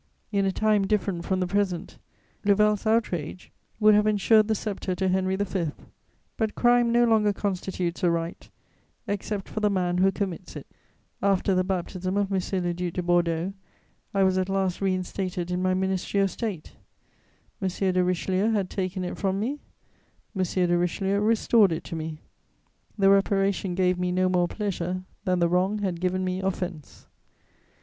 [0.31, 1.99] In a time different from the present,
[2.43, 5.67] Louvel's outrage would have ensured the sceptre to Henry V.;
[6.37, 8.49] but crime no longer constitutes a right,
[9.05, 10.65] except for the man who commits it.
[11.21, 12.63] [Sidenote: Baptism of the Duc de Bordeaux.] After the baptism of M.
[12.63, 13.53] le Duc de Bordeaux,
[14.15, 16.77] I was at last reinstated in my ministry of State:
[17.61, 17.67] M.
[17.69, 19.59] de Richelieu had taken it from me,
[20.35, 20.41] M.
[20.43, 22.21] de Richelieu restored it to me;
[22.97, 27.05] the reparation gave me no more pleasure than the wrong had given me offense.